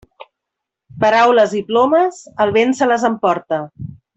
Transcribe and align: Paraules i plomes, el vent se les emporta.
Paraules 1.03 1.53
i 1.61 1.63
plomes, 1.69 2.25
el 2.47 2.55
vent 2.59 2.77
se 2.81 2.89
les 2.93 3.07
emporta. 3.11 3.65